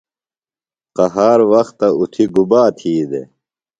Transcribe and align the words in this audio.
قہار 0.97 1.39
وختہ 1.51 1.87
اُتھیۡ 1.99 2.29
گُبا 2.33 2.63
تھی 2.77 2.93
دےۡ؟ 3.09 3.27